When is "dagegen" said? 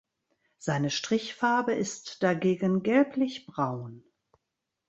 2.23-2.81